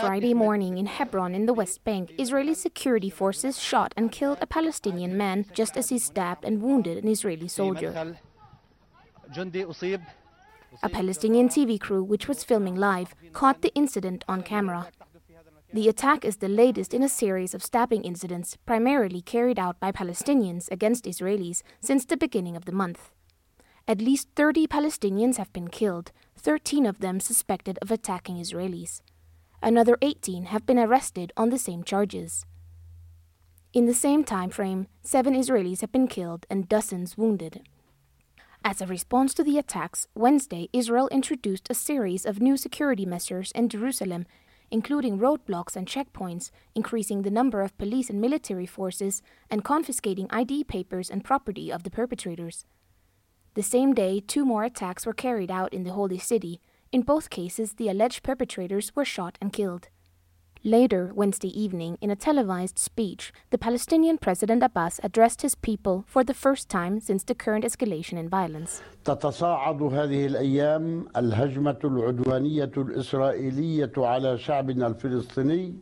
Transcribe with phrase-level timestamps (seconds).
[0.00, 4.46] Friday morning in Hebron in the West Bank, Israeli security forces shot and killed a
[4.46, 8.18] Palestinian man just as he stabbed and wounded an Israeli soldier.
[10.82, 14.88] A Palestinian TV crew, which was filming live, caught the incident on camera.
[15.72, 19.92] The attack is the latest in a series of stabbing incidents, primarily carried out by
[19.92, 23.10] Palestinians against Israelis since the beginning of the month.
[23.88, 29.00] At least 30 Palestinians have been killed, 13 of them suspected of attacking Israelis.
[29.62, 32.46] Another 18 have been arrested on the same charges.
[33.72, 37.62] In the same time frame, seven Israelis have been killed and dozens wounded.
[38.64, 43.52] As a response to the attacks, Wednesday Israel introduced a series of new security measures
[43.52, 44.26] in Jerusalem,
[44.70, 50.64] including roadblocks and checkpoints, increasing the number of police and military forces, and confiscating ID
[50.64, 52.66] papers and property of the perpetrators.
[53.55, 56.59] The same day, two more attacks were carried out in the Holy City.
[56.91, 59.87] In both cases, the alleged perpetrators were shot and killed.
[60.63, 66.23] Later, Wednesday evening, in a televised speech, the Palestinian President Abbas addressed his people for
[66.23, 68.81] the first time since the current escalation in violence.
[69.05, 75.73] تتصاعد هذه الأيام الهجمة العدوانية الإسرائيلية على شعبنا الفلسطيني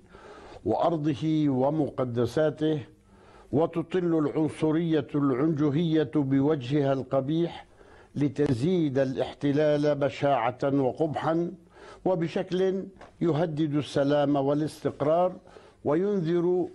[0.66, 2.80] وأرضه ومقدساته
[3.53, 7.67] وتطل العنصرية العنجهية بوجهها القبيح
[8.15, 11.53] لتزيد الاحتلال بشاعة وقبحا
[12.05, 12.85] وبشكل
[13.21, 15.33] يهدد السلام والاستقرار
[15.85, 16.69] وينذر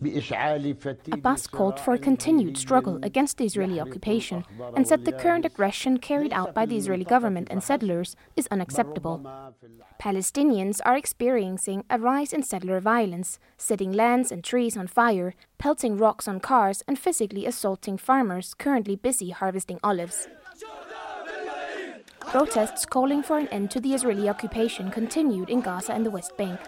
[0.00, 4.44] Abbas called for a continued struggle against the Israeli occupation
[4.76, 9.20] and said the current aggression carried out by the Israeli government and settlers is unacceptable.
[10.00, 15.96] Palestinians are experiencing a rise in settler violence, setting lands and trees on fire, pelting
[15.96, 20.28] rocks on cars, and physically assaulting farmers currently busy harvesting olives.
[22.20, 26.36] Protests calling for an end to the Israeli occupation continued in Gaza and the West
[26.36, 26.60] Bank.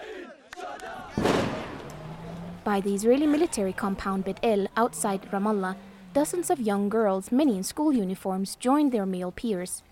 [2.69, 5.75] By the Israeli military compound Bet El outside Ramallah,
[6.13, 9.83] dozens of young girls, many in school uniforms, joined their male peers.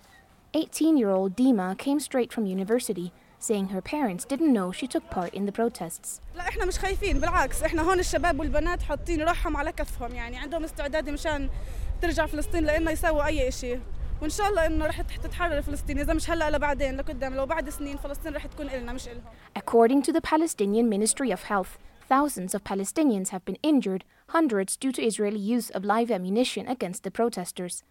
[0.53, 5.09] 18 year old Dima came straight from university, saying her parents didn't know she took
[5.09, 6.21] part in the protests.
[6.35, 10.63] لا احنا مش خايفين بالعكس احنا هون الشباب والبنات حاطين روحهم على كفهم يعني عندهم
[10.63, 11.49] استعداد مشان
[12.01, 13.79] ترجع فلسطين لانه يسووا اي شيء
[14.21, 17.97] وان شاء الله انه رح تتحرر فلسطين اذا مش هلا لبعدين لقدام لو بعد سنين
[17.97, 19.21] فلسطين رح تكون النا مش الهم
[19.59, 21.77] According to the Palestinian Ministry of Health,
[22.08, 27.02] thousands of Palestinians have been injured, hundreds due to Israeli use of live ammunition against
[27.02, 27.84] the protesters.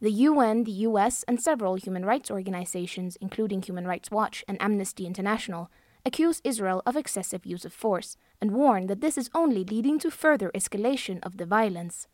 [0.00, 5.06] The UN, the US, and several human rights organizations, including Human Rights Watch and Amnesty
[5.06, 5.70] International,
[6.04, 10.10] accuse Israel of excessive use of force and warn that this is only leading to
[10.10, 12.08] further escalation of the violence.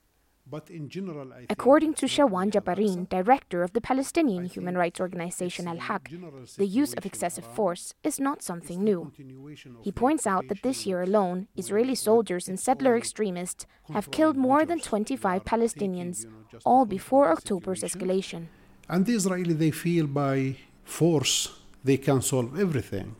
[0.88, 6.10] General, According to Shawan Jabarin, director of the Palestinian human rights organization Al Haq,
[6.56, 9.12] the use of excessive force is not something new.
[9.82, 14.64] He points out that this year alone, Israeli soldiers and settler extremists have killed more
[14.64, 16.26] than 25 Palestinians,
[16.64, 18.46] all before October's escalation.
[18.88, 21.48] And the Israeli, they feel by force
[21.84, 23.16] they can solve everything.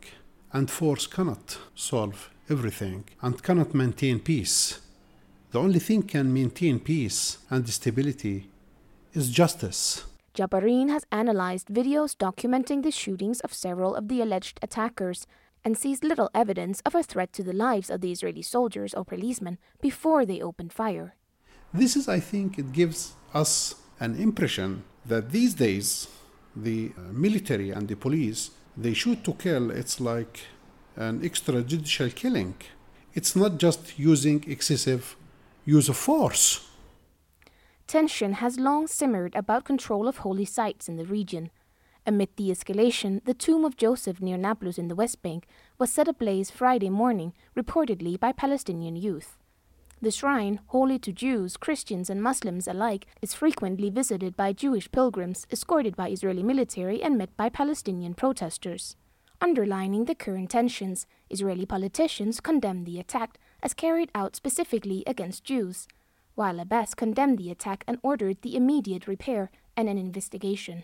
[0.53, 4.81] And force cannot solve everything and cannot maintain peace.
[5.51, 8.49] The only thing can maintain peace and stability
[9.13, 10.05] is justice.
[10.33, 15.27] Jabarin has analyzed videos documenting the shootings of several of the alleged attackers
[15.65, 19.03] and sees little evidence of a threat to the lives of the Israeli soldiers or
[19.03, 21.15] policemen before they opened fire.
[21.73, 26.07] This is, I think, it gives us an impression that these days
[26.55, 29.69] the uh, military and the police they shoot to kill.
[29.69, 30.45] It's like
[30.95, 32.55] an extrajudicial killing.
[33.13, 35.17] It's not just using excessive
[35.65, 36.67] use of force.
[37.87, 41.51] Tension has long simmered about control of holy sites in the region.
[42.05, 45.45] Amid the escalation, the tomb of Joseph near Nablus in the West Bank
[45.77, 49.37] was set ablaze Friday morning, reportedly by Palestinian youth.
[50.01, 55.45] The shrine, holy to Jews, Christians, and Muslims alike, is frequently visited by Jewish pilgrims,
[55.51, 58.95] escorted by Israeli military and met by Palestinian protesters.
[59.39, 65.87] Underlining the current tensions, Israeli politicians condemned the attack as carried out specifically against Jews,
[66.35, 70.83] while Abbas condemned the attack and ordered the immediate repair and an investigation.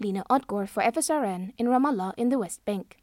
[0.00, 2.98] Lena Odgaard for FSRN in Ramallah in the West Bank.